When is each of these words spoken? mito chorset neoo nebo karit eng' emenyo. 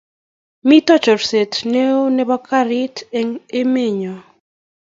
mito 0.67 0.93
chorset 1.03 1.53
neoo 1.71 2.05
nebo 2.15 2.35
karit 2.47 2.95
eng' 3.19 3.41
emenyo. 3.59 4.15